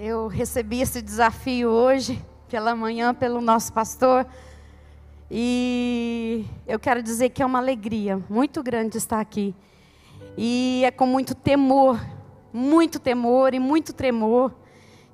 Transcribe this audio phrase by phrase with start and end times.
[0.00, 4.24] Eu recebi esse desafio hoje, pela manhã, pelo nosso pastor.
[5.28, 9.56] E eu quero dizer que é uma alegria muito grande estar aqui.
[10.36, 12.00] E é com muito temor,
[12.52, 14.54] muito temor e muito tremor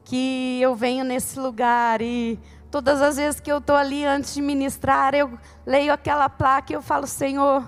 [0.04, 2.02] que eu venho nesse lugar.
[2.02, 2.38] E
[2.70, 6.76] todas as vezes que eu estou ali antes de ministrar, eu leio aquela placa e
[6.76, 7.64] eu falo: Senhor,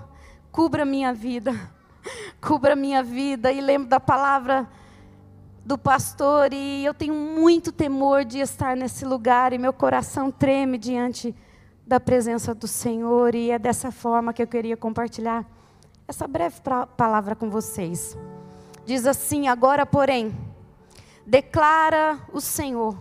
[0.52, 1.54] cubra minha vida,
[2.42, 3.50] cubra minha vida.
[3.50, 4.68] E lembro da palavra
[5.66, 10.78] do pastor e eu tenho muito temor de estar nesse lugar e meu coração treme
[10.78, 11.34] diante
[11.84, 15.44] da presença do Senhor e é dessa forma que eu queria compartilhar
[16.06, 16.60] essa breve
[16.96, 18.16] palavra com vocês.
[18.84, 20.32] Diz assim: Agora, porém,
[21.26, 22.96] declara o Senhor,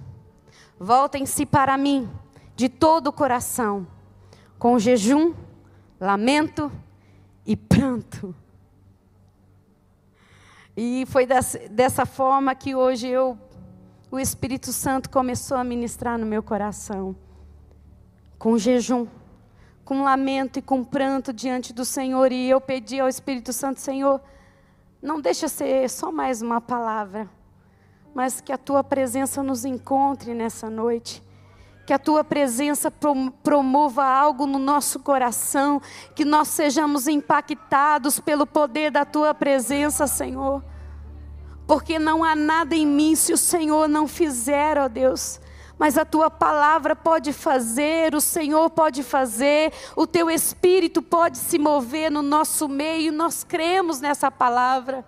[0.80, 2.10] voltem-se para mim
[2.56, 3.86] de todo o coração,
[4.58, 5.36] com jejum,
[6.02, 6.72] lamento
[7.46, 8.34] e pranto.
[10.78, 13.38] E foi dessa, forma que hoje eu,
[14.12, 17.16] o Espírito Santo começou a ministrar no meu coração.
[18.38, 19.08] Com jejum,
[19.86, 22.32] com lamento e com pranto diante do Senhor.
[22.32, 24.20] E eu pedi ao Espírito Santo, Senhor,
[25.02, 27.30] não deixa ser só mais uma palavra,
[28.14, 31.24] mas que a tua presença nos encontre nessa noite
[31.86, 32.92] que a tua presença
[33.44, 35.82] promova algo no nosso coração,
[36.16, 40.64] que nós sejamos impactados pelo poder da tua presença, Senhor.
[41.68, 45.40] Porque não há nada em mim se o Senhor não fizer, ó Deus.
[45.78, 51.60] Mas a tua palavra pode fazer, o Senhor pode fazer, o teu espírito pode se
[51.60, 55.06] mover no nosso meio, nós cremos nessa palavra.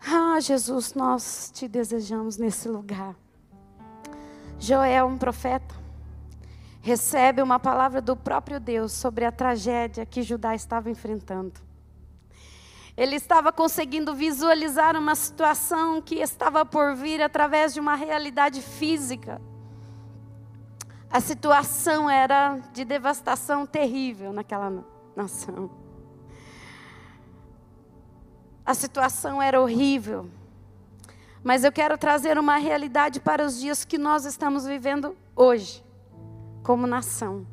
[0.00, 3.14] Ah, Jesus, nós te desejamos nesse lugar.
[4.58, 5.74] Joel, um profeta,
[6.80, 11.60] recebe uma palavra do próprio Deus sobre a tragédia que Judá estava enfrentando.
[12.96, 19.40] Ele estava conseguindo visualizar uma situação que estava por vir através de uma realidade física.
[21.10, 24.84] A situação era de devastação terrível naquela
[25.14, 25.70] nação.
[28.64, 30.28] A situação era horrível.
[31.46, 35.80] Mas eu quero trazer uma realidade para os dias que nós estamos vivendo hoje,
[36.64, 37.46] como nação.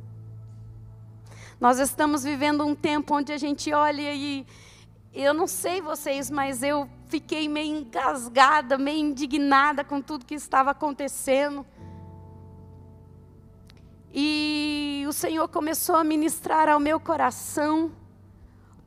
[1.61, 4.47] Nós estamos vivendo um tempo onde a gente olha e
[5.13, 10.71] eu não sei vocês, mas eu fiquei meio engasgada, meio indignada com tudo que estava
[10.71, 11.63] acontecendo.
[14.11, 17.91] E o Senhor começou a ministrar ao meu coração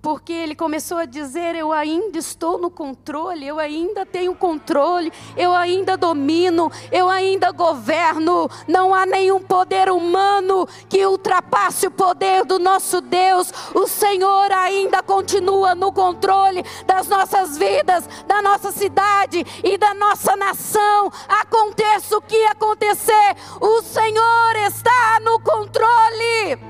[0.06, 5.52] porque ele começou a dizer: Eu ainda estou no controle, eu ainda tenho controle, eu
[5.52, 8.48] ainda domino, eu ainda governo.
[8.68, 13.52] Não há nenhum poder humano que ultrapasse o poder do nosso Deus.
[13.74, 20.36] O Senhor ainda continua no controle das nossas vidas, da nossa cidade e da nossa
[20.36, 21.10] nação.
[21.28, 26.60] Aconteça o que acontecer, o Senhor está no controle.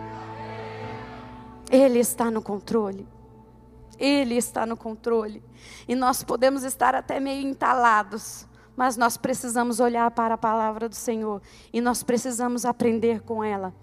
[1.71, 3.16] Ele está no controle.
[3.99, 5.43] Ele está no controle.
[5.87, 8.47] E nós podemos estar até meio entalados,
[8.77, 11.41] mas nós precisamos olhar para a palavra do Senhor
[11.73, 13.75] e nós precisamos aprender com ela.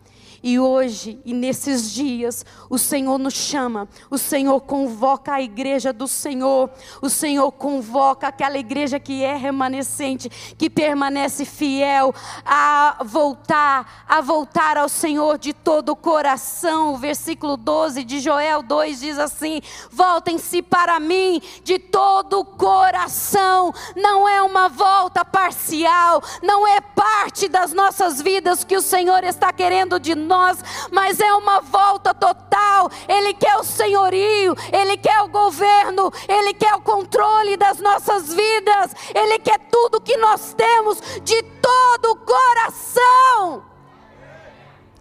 [0.46, 6.06] E hoje e nesses dias, o Senhor nos chama, o Senhor convoca a igreja do
[6.06, 6.70] Senhor,
[7.02, 12.14] o Senhor convoca aquela igreja que é remanescente, que permanece fiel
[12.46, 16.94] a voltar, a voltar ao Senhor de todo o coração.
[16.94, 23.74] O versículo 12 de Joel 2 diz assim: Voltem-se para mim de todo o coração.
[23.96, 29.54] Não é uma volta parcial, não é parte das nossas vidas que o Senhor está
[29.54, 30.58] querendo de nós nós,
[30.92, 32.90] mas é uma volta total.
[33.08, 38.96] Ele quer o senhorio, ele quer o governo, ele quer o controle das nossas vidas,
[39.14, 43.64] ele quer tudo que nós temos de todo o coração.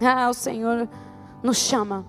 [0.00, 0.87] Ah, o Senhor
[1.42, 2.04] nos chama.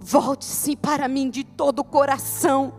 [0.00, 2.72] Volte-se para mim de todo o coração.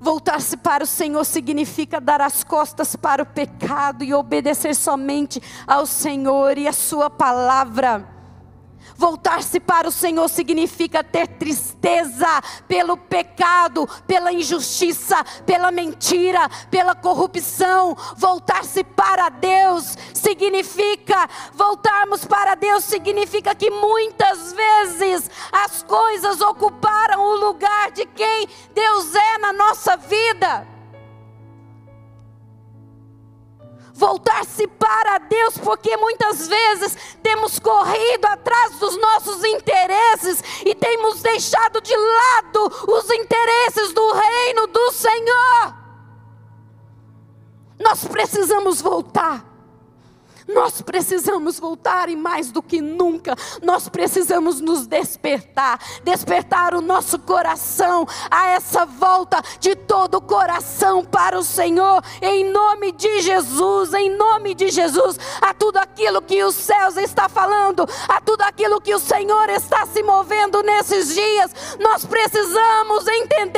[0.00, 5.84] Voltar-se para o Senhor significa dar as costas para o pecado e obedecer somente ao
[5.84, 8.17] Senhor e a Sua palavra.
[8.98, 12.26] Voltar-se para o Senhor significa ter tristeza
[12.66, 17.96] pelo pecado, pela injustiça, pela mentira, pela corrupção.
[18.16, 27.36] Voltar-se para Deus significa, voltarmos para Deus significa que muitas vezes as coisas ocuparam o
[27.36, 30.77] lugar de quem Deus é na nossa vida.
[33.94, 41.80] Voltar-se para Deus, porque muitas vezes temos corrido atrás dos nossos interesses e temos deixado
[41.80, 45.74] de lado os interesses do reino do Senhor.
[47.78, 49.47] Nós precisamos voltar.
[50.48, 57.18] Nós precisamos voltar e mais do que nunca, nós precisamos nos despertar, despertar o nosso
[57.18, 63.92] coração a essa volta de todo o coração para o Senhor, em nome de Jesus,
[63.92, 68.80] em nome de Jesus, a tudo aquilo que os céus está falando, a tudo aquilo
[68.80, 73.57] que o Senhor está se movendo nesses dias, nós precisamos entender,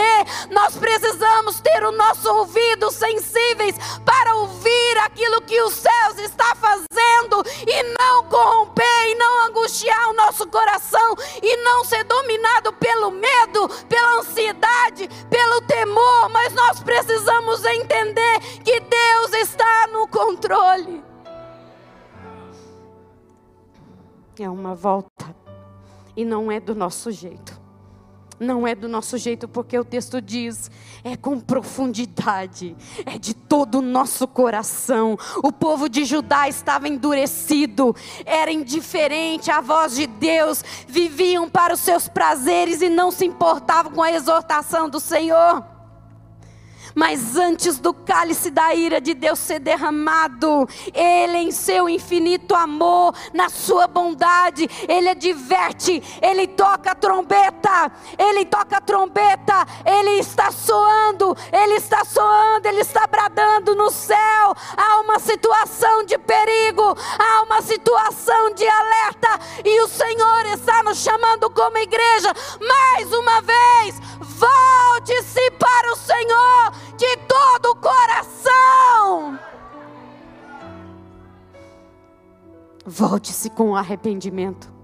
[0.70, 3.74] nós precisamos ter o nosso ouvido sensíveis
[4.04, 10.12] para ouvir aquilo que os céus está fazendo e não corromper e não angustiar o
[10.12, 17.64] nosso coração e não ser dominado pelo medo, pela ansiedade, pelo temor, mas nós precisamos
[17.64, 21.02] entender que Deus está no controle.
[24.38, 25.34] É uma volta
[26.16, 27.69] e não é do nosso jeito
[28.40, 30.70] não é do nosso jeito, porque o texto diz,
[31.04, 35.16] é com profundidade, é de todo o nosso coração.
[35.42, 37.94] O povo de Judá estava endurecido,
[38.24, 43.92] era indiferente à voz de Deus, viviam para os seus prazeres e não se importavam
[43.92, 45.79] com a exortação do Senhor.
[46.94, 53.14] Mas antes do cálice da ira de Deus ser derramado, Ele, em seu infinito amor,
[53.32, 60.50] na sua bondade, Ele adverte, Ele toca a trombeta, Ele toca a trombeta, Ele está
[60.50, 64.54] soando, Ele está soando, Ele está bradando no céu.
[64.76, 70.98] Há uma situação de perigo, há uma situação de alerta, e o Senhor está nos
[70.98, 79.38] chamando como igreja, mais uma vez, volte-se para o Senhor de todo o coração.
[82.84, 84.80] Volte-se com arrependimento.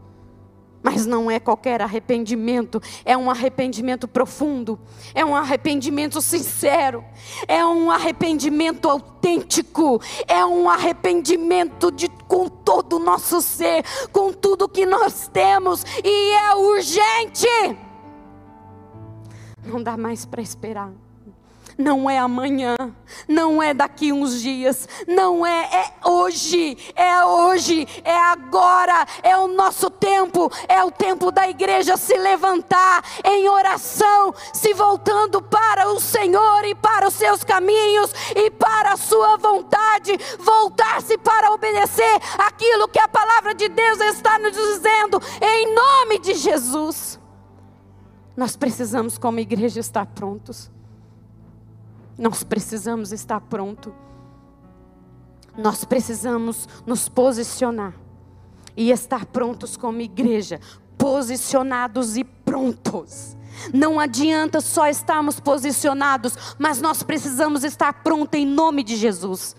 [0.83, 4.79] Mas não é qualquer arrependimento, é um arrependimento profundo,
[5.13, 7.05] é um arrependimento sincero,
[7.49, 14.69] é um arrependimento autêntico, é um arrependimento de, com todo o nosso ser, com tudo
[14.69, 17.49] que nós temos, e é urgente.
[19.65, 20.93] Não dá mais para esperar
[21.79, 22.77] não é amanhã,
[23.29, 29.47] não é daqui uns dias, não é, é hoje, é hoje, é agora, é o
[29.49, 36.01] nosso tempo, é o tempo da igreja se levantar em oração, se voltando para o
[36.01, 42.89] Senhor e para os seus caminhos e para a sua vontade, voltar-se para obedecer aquilo
[42.89, 47.21] que a palavra de Deus está nos dizendo, em nome de Jesus.
[48.37, 50.71] Nós precisamos, como igreja, estar prontos.
[52.19, 53.95] Nós precisamos estar pronto.
[55.57, 57.95] Nós precisamos nos posicionar
[58.77, 60.61] e estar prontos como igreja,
[60.99, 63.37] posicionados e prontos.
[63.73, 69.57] Não adianta só estarmos posicionados, mas nós precisamos estar prontos em nome de Jesus.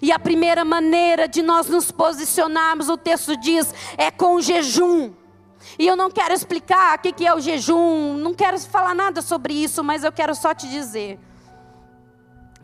[0.00, 5.12] E a primeira maneira de nós nos posicionarmos, o texto diz, é com jejum.
[5.78, 9.52] E eu não quero explicar o que é o jejum, não quero falar nada sobre
[9.52, 11.18] isso, mas eu quero só te dizer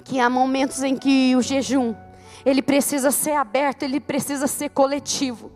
[0.07, 1.95] que há momentos em que o jejum,
[2.45, 5.51] ele precisa ser aberto, ele precisa ser coletivo.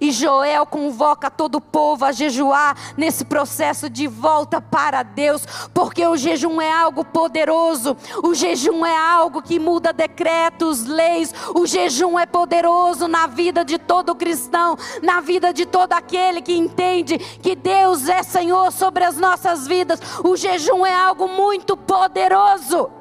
[0.00, 6.06] E Joel convoca todo o povo a jejuar nesse processo de volta para Deus, porque
[6.06, 12.18] o jejum é algo poderoso, o jejum é algo que muda decretos, leis, o jejum
[12.18, 17.54] é poderoso na vida de todo cristão, na vida de todo aquele que entende que
[17.54, 20.00] Deus é Senhor sobre as nossas vidas.
[20.24, 22.95] O jejum é algo muito poderoso.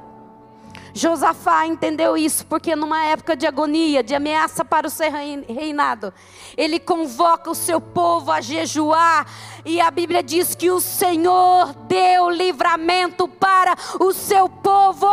[0.98, 6.14] Josafá entendeu isso, porque numa época de agonia, de ameaça para o seu reinado,
[6.56, 9.28] ele convoca o seu povo a jejuar,
[9.66, 15.06] e a Bíblia diz que o Senhor deu livramento para o seu povo.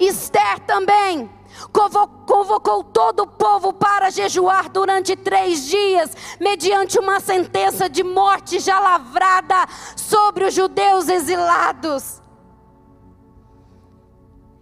[0.00, 1.30] Esther também
[1.70, 8.80] convocou todo o povo para jejuar durante três dias, mediante uma sentença de morte já
[8.80, 9.66] lavrada
[9.96, 12.24] sobre os judeus exilados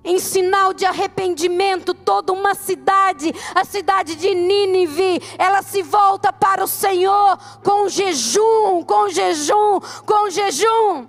[0.05, 6.63] em sinal de arrependimento, toda uma cidade, a cidade de Nínive, ela se volta para
[6.63, 11.07] o Senhor com jejum, com jejum, com jejum.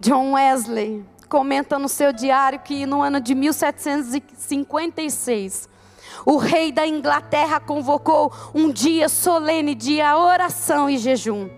[0.00, 5.68] John Wesley comenta no seu diário que no ano de 1756,
[6.24, 11.57] o rei da Inglaterra convocou um dia solene de oração e jejum.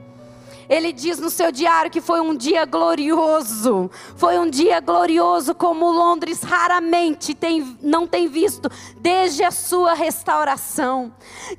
[0.70, 3.90] Ele diz no seu diário que foi um dia glorioso.
[4.16, 11.12] Foi um dia glorioso como Londres raramente tem, não tem visto desde a sua restauração.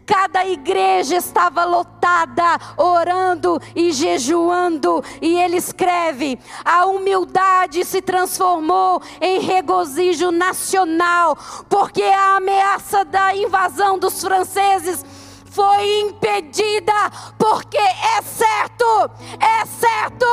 [0.05, 5.03] Cada igreja estava lotada, orando e jejuando.
[5.21, 11.37] E ele escreve: a humildade se transformou em regozijo nacional,
[11.67, 15.03] porque a ameaça da invasão dos franceses
[15.51, 16.93] foi impedida,
[17.37, 18.85] porque é certo,
[19.39, 20.25] é certo,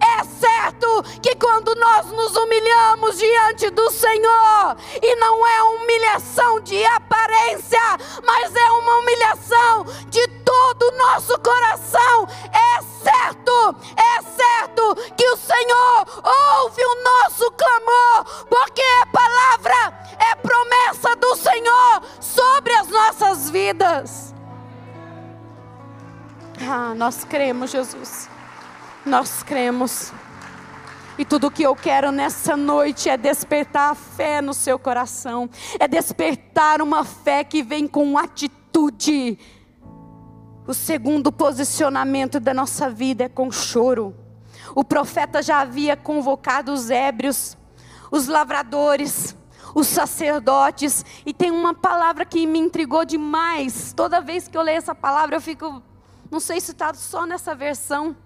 [0.00, 6.84] é certo que quando nós nos humilhamos diante do Senhor, e não é humilhação de
[6.84, 7.80] aparência,
[8.24, 15.36] mas é uma humilhação de todo o nosso coração, é certo, é certo que o
[15.36, 23.50] Senhor ouve o nosso clamor, porque a palavra é promessa do Senhor sobre as nossas
[23.50, 24.39] vidas.
[26.62, 28.28] Ah, nós cremos, Jesus.
[29.06, 30.12] Nós cremos.
[31.16, 35.48] E tudo o que eu quero nessa noite é despertar a fé no seu coração,
[35.78, 39.38] é despertar uma fé que vem com atitude.
[40.66, 44.14] O segundo posicionamento da nossa vida é com choro.
[44.74, 47.56] O profeta já havia convocado os ébrios,
[48.10, 49.34] os lavradores,
[49.74, 53.92] os sacerdotes, e tem uma palavra que me intrigou demais.
[53.94, 55.82] Toda vez que eu leio essa palavra, eu fico
[56.30, 58.16] não sei se está só nessa versão.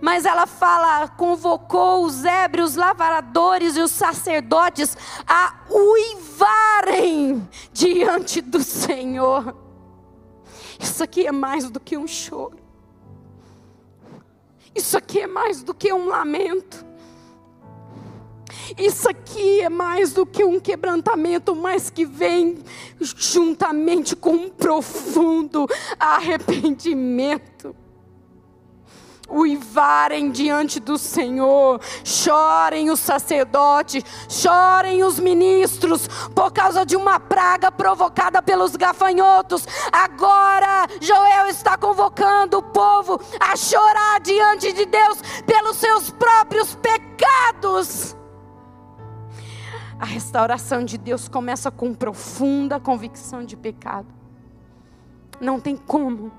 [0.00, 4.96] Mas ela fala: convocou os ébrios, os lavradores e os sacerdotes
[5.26, 9.56] a uivarem diante do Senhor.
[10.78, 12.58] Isso aqui é mais do que um choro.
[14.74, 16.91] Isso aqui é mais do que um lamento.
[18.76, 22.58] Isso aqui é mais do que um quebrantamento, mas que vem
[23.00, 25.66] juntamente com um profundo
[25.98, 27.74] arrependimento
[29.32, 37.72] uivarem diante do Senhor, chorem os sacerdotes, chorem os ministros, por causa de uma praga
[37.72, 39.66] provocada pelos gafanhotos.
[39.90, 48.14] Agora Joel está convocando o povo a chorar diante de Deus pelos seus próprios pecados.
[50.02, 54.08] A restauração de Deus começa com profunda convicção de pecado.
[55.40, 56.32] Não tem como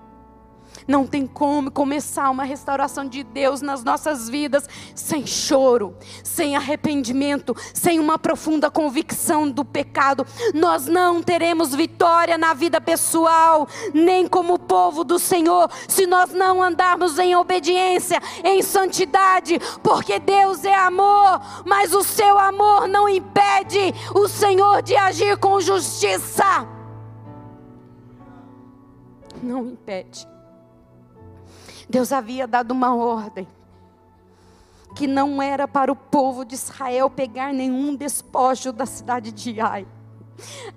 [0.87, 7.55] não tem como começar uma restauração de Deus nas nossas vidas sem choro, sem arrependimento,
[7.73, 10.25] sem uma profunda convicção do pecado.
[10.53, 16.61] Nós não teremos vitória na vida pessoal, nem como povo do Senhor, se nós não
[16.61, 23.93] andarmos em obediência, em santidade, porque Deus é amor, mas o seu amor não impede
[24.13, 26.67] o Senhor de agir com justiça.
[29.41, 30.32] Não impede.
[31.93, 33.47] Deus havia dado uma ordem
[34.95, 39.85] que não era para o povo de Israel pegar nenhum despojo da cidade de Ai.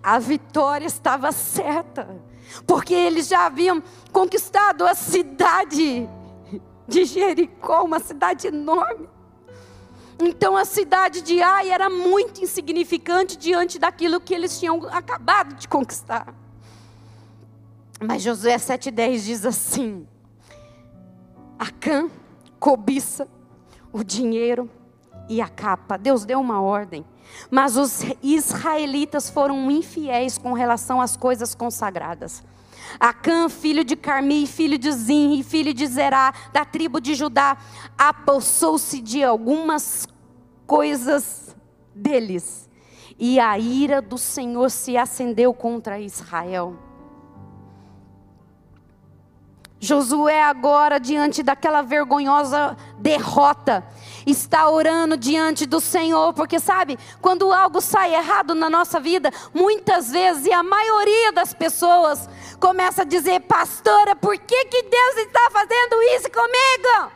[0.02, 2.20] A vitória estava certa,
[2.66, 3.82] porque eles já haviam
[4.12, 6.06] conquistado a cidade
[6.86, 9.08] de Jericó, uma cidade enorme.
[10.20, 15.66] Então a cidade de Ai era muito insignificante diante daquilo que eles tinham acabado de
[15.66, 16.34] conquistar.
[17.98, 20.06] Mas Josué 7,10 diz assim:
[21.58, 22.10] Acã
[22.58, 23.28] cobiça
[23.92, 24.70] o dinheiro
[25.28, 25.96] e a capa.
[25.96, 27.04] Deus deu uma ordem.
[27.50, 32.44] Mas os israelitas foram infiéis com relação às coisas consagradas.
[33.00, 37.56] Acã, filho de Carmi, filho de Zim e filho de Zerá, da tribo de Judá,
[37.98, 40.06] apossou-se de algumas
[40.66, 41.56] coisas
[41.94, 42.68] deles.
[43.18, 46.85] E a ira do Senhor se acendeu contra Israel.
[49.78, 53.86] Josué, agora, diante daquela vergonhosa derrota,
[54.26, 60.10] está orando diante do Senhor, porque sabe, quando algo sai errado na nossa vida, muitas
[60.10, 62.28] vezes, e a maioria das pessoas,
[62.58, 67.12] começa a dizer: Pastora, por que, que Deus está fazendo isso comigo?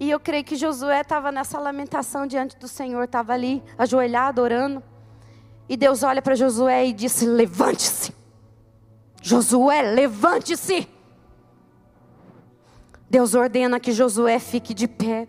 [0.00, 4.82] E eu creio que Josué estava nessa lamentação diante do Senhor, estava ali, ajoelhado, orando.
[5.68, 8.17] E Deus olha para Josué e disse: Levante-se.
[9.20, 10.88] Josué, levante-se.
[13.10, 15.28] Deus ordena que Josué fique de pé.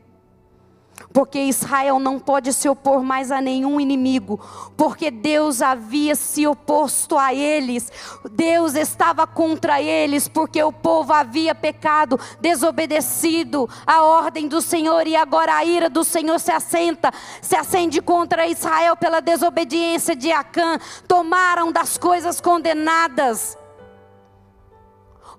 [1.13, 4.39] Porque Israel não pode se opor mais a nenhum inimigo,
[4.75, 7.91] porque Deus havia se oposto a eles,
[8.31, 15.15] Deus estava contra eles, porque o povo havia pecado, desobedecido a ordem do Senhor, e
[15.15, 20.77] agora a ira do Senhor se assenta, se acende contra Israel pela desobediência de Acã,
[21.07, 23.57] tomaram das coisas condenadas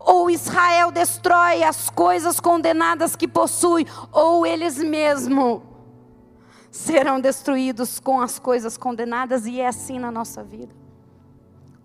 [0.00, 5.60] ou Israel destrói as coisas condenadas que possui, ou eles mesmos
[6.70, 10.74] serão destruídos com as coisas condenadas, e é assim na nossa vida.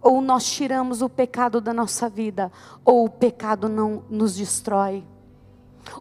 [0.02, 2.52] Ou nós tiramos o pecado da nossa vida,
[2.86, 5.04] ou o pecado não nos destrói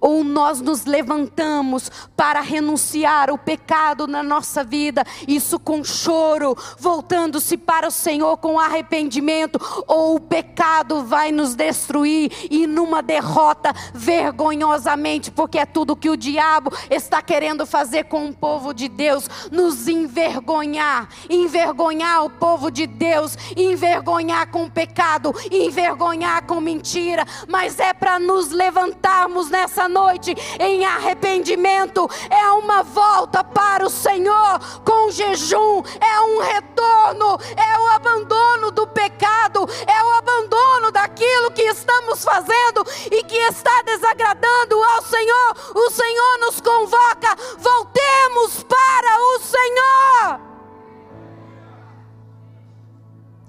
[0.01, 7.57] ou nós nos levantamos para renunciar o pecado na nossa vida, isso com choro, voltando-se
[7.57, 15.31] para o Senhor com arrependimento, ou o pecado vai nos destruir e numa derrota vergonhosamente,
[15.31, 19.89] porque é tudo que o diabo está querendo fazer com o povo de Deus, nos
[19.89, 28.19] envergonhar, envergonhar o povo de Deus, envergonhar com pecado, envergonhar com mentira, mas é para
[28.19, 35.83] nos levantarmos nessa nessa noite em arrependimento, é uma volta para o Senhor com jejum,
[36.01, 42.85] é um retorno, é o abandono do pecado, é o abandono daquilo que estamos fazendo
[43.11, 45.57] e que está desagradando ao Senhor.
[45.75, 50.41] O Senhor nos convoca, voltemos para o Senhor.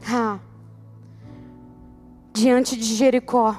[0.08, 0.40] Ah.
[2.34, 3.56] Diante de Jericó,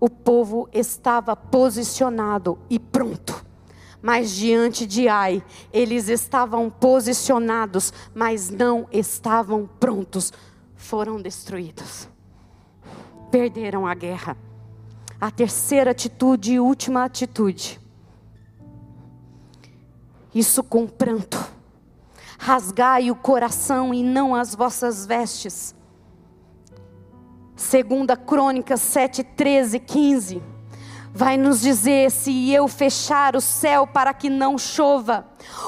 [0.00, 3.44] o povo estava posicionado e pronto.
[4.00, 10.32] Mas diante de Ai, eles estavam posicionados, mas não estavam prontos.
[10.76, 12.08] Foram destruídos.
[13.30, 14.36] Perderam a guerra.
[15.20, 17.80] A terceira atitude e última atitude.
[20.32, 21.44] Isso com pranto.
[22.38, 25.74] Rasgai o coração e não as vossas vestes
[27.68, 30.42] Segunda Crônicas 7, 13, 15.
[31.12, 35.26] Vai nos dizer: se eu fechar o céu para que não chova,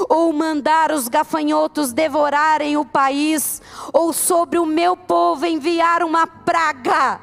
[0.09, 3.61] ou mandar os gafanhotos devorarem o país,
[3.93, 7.21] ou sobre o meu povo enviar uma praga,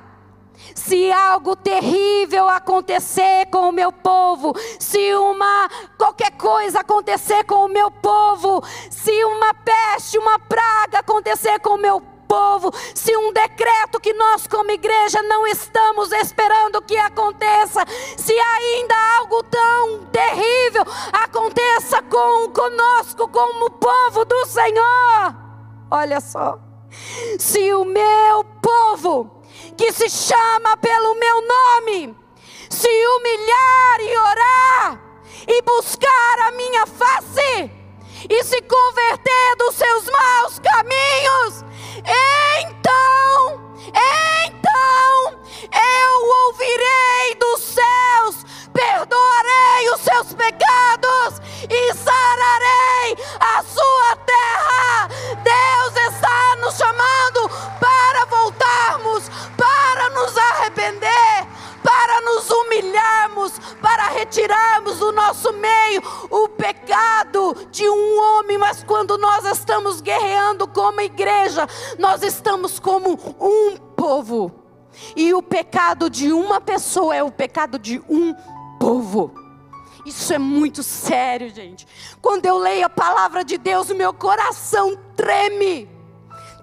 [0.75, 5.67] se algo terrível acontecer com o meu povo, se uma
[5.97, 11.81] qualquer coisa acontecer com o meu povo, se uma peste, uma praga acontecer com o
[11.81, 17.83] meu povo, povo, se um decreto que nós, como igreja, não estamos esperando que aconteça,
[18.17, 25.35] se ainda algo tão terrível aconteça com conosco, como povo do Senhor,
[25.89, 26.59] olha só,
[27.39, 29.41] se o meu povo,
[29.77, 32.15] que se chama pelo meu nome,
[32.69, 35.01] se humilhar e orar,
[35.47, 37.71] e buscar a minha face,
[38.29, 41.63] e se converter dos seus maus caminhos,
[42.07, 55.09] então, então eu ouvirei dos céus, perdoarei os seus pecados e sararei a sua terra.
[55.43, 57.49] Deus está nos chamando
[64.37, 70.67] para retirarmos do nosso meio o pecado de um homem, mas quando nós estamos guerreando
[70.67, 74.51] como igreja, nós estamos como um povo.
[75.15, 78.33] E o pecado de uma pessoa é o pecado de um
[78.79, 79.33] povo.
[80.05, 81.87] Isso é muito sério, gente.
[82.21, 85.96] Quando eu leio a palavra de Deus, o meu coração treme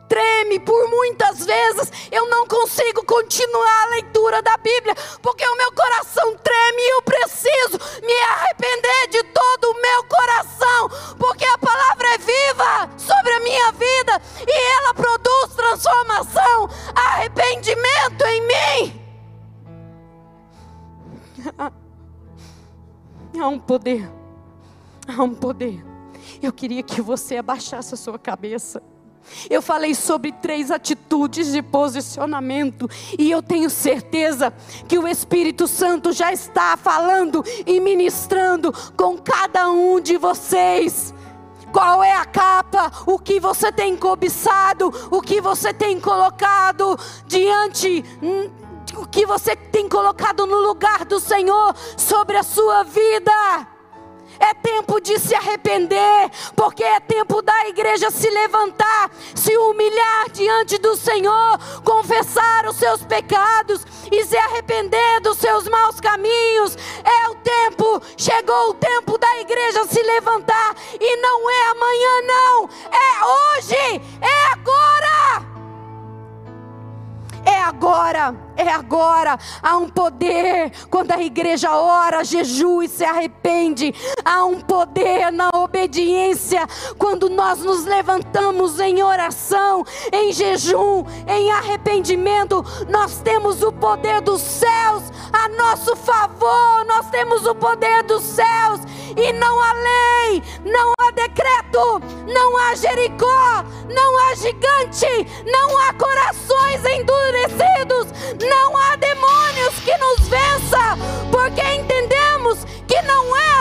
[0.08, 5.72] treme por muitas vezes, eu não consigo continuar a leitura da Bíblia, porque o meu
[5.72, 10.88] coração treme e eu preciso me arrepender de todo o meu coração,
[11.18, 18.40] porque a palavra é viva sobre a minha vida e ela produz transformação, arrependimento em
[18.46, 19.04] mim.
[23.40, 24.08] Há um poder,
[25.08, 25.84] há um poder.
[26.40, 28.80] Eu queria que você abaixasse a sua cabeça.
[29.48, 34.52] Eu falei sobre três atitudes de posicionamento e eu tenho certeza
[34.88, 41.12] que o Espírito Santo já está falando e ministrando com cada um de vocês.
[41.72, 42.92] Qual é a capa?
[43.04, 44.92] O que você tem cobiçado?
[45.10, 48.48] O que você tem colocado diante hum,
[48.96, 53.73] o que você tem colocado no lugar do Senhor sobre a sua vida?
[55.04, 61.58] De se arrepender, porque é tempo da igreja se levantar, se humilhar diante do Senhor,
[61.84, 66.78] confessar os seus pecados e se arrepender dos seus maus caminhos.
[67.04, 72.70] É o tempo, chegou o tempo da igreja se levantar e não é amanhã não,
[72.90, 75.43] é hoje, é agora.
[77.44, 79.38] É agora, é agora.
[79.62, 83.94] Há um poder quando a igreja ora, jejua e se arrepende.
[84.24, 86.66] Há um poder na obediência
[86.98, 92.64] quando nós nos levantamos em oração, em jejum, em arrependimento.
[92.88, 95.02] Nós temos o poder dos céus
[95.32, 96.84] a nosso favor.
[96.86, 98.80] Nós temos o poder dos céus
[99.16, 105.92] e não há lei, não há decreto, não há Jericó, não há gigante, não há
[105.94, 108.12] corações endurecidos,
[108.48, 110.98] não há demônios que nos vença,
[111.30, 113.53] porque entendemos que não é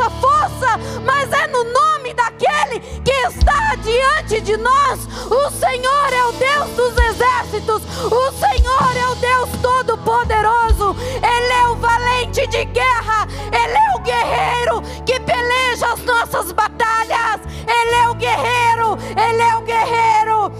[0.00, 5.06] nossa força, mas é no nome daquele que está diante de nós.
[5.26, 11.68] O Senhor é o Deus dos exércitos, o Senhor é o Deus todo-poderoso, Ele é
[11.68, 18.08] o valente de guerra, Ele é o guerreiro que peleja as nossas batalhas, Ele é
[18.08, 20.52] o guerreiro, Ele é o guerreiro.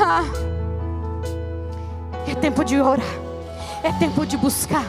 [0.00, 0.24] Ah.
[2.28, 3.06] É tempo de orar,
[3.82, 4.84] é tempo de buscar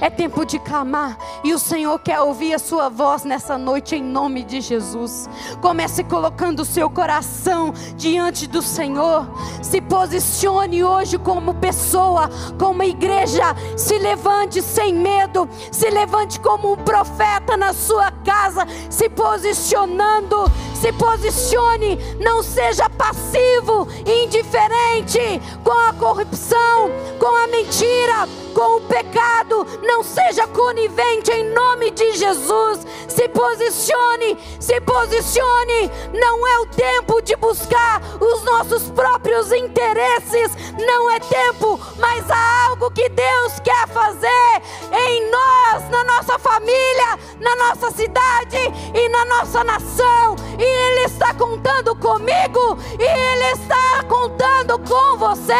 [0.00, 1.16] é tempo de clamar.
[1.42, 5.28] E o Senhor quer ouvir a sua voz nessa noite em nome de Jesus.
[5.60, 9.26] Comece colocando o seu coração diante do Senhor.
[9.62, 13.54] Se posicione hoje como pessoa, como igreja.
[13.76, 15.48] Se levante sem medo.
[15.72, 20.50] Se levante como um profeta na sua casa, se posicionando.
[20.80, 25.20] Se posicione, não seja passivo, indiferente
[25.62, 32.12] com a corrupção, com a mentira, com o pecado, não seja conivente em nome de
[32.12, 32.80] Jesus.
[33.08, 35.90] Se posicione, se posicione.
[36.14, 42.66] Não é o tempo de buscar os nossos próprios interesses, não é tempo, mas há
[42.68, 44.62] algo que Deus quer fazer
[44.92, 48.58] em nós, na nossa família, na nossa cidade
[48.94, 50.36] e na nossa nação.
[50.58, 55.54] E Ele está contando comigo, e Ele está contando com você.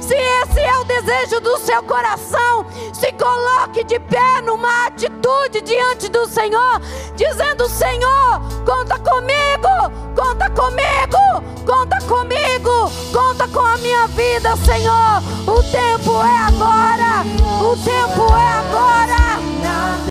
[0.00, 6.08] Se esse é o desejo do seu coração, se coloque de pé numa atitude diante
[6.08, 6.80] do Senhor,
[7.16, 15.22] dizendo: Senhor, conta comigo, conta comigo, conta comigo, conta com a minha vida, Senhor.
[15.46, 17.24] O tempo é agora,
[17.62, 19.94] o tempo é agora.